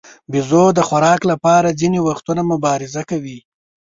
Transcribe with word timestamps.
بیزو 0.31 0.63
د 0.77 0.79
خوراک 0.87 1.21
لپاره 1.31 1.75
ځینې 1.81 1.99
وختونه 2.07 2.41
مبارزه 2.51 3.01
کوي. 3.09 3.39